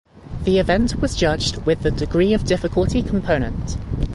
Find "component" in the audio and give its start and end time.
3.03-3.77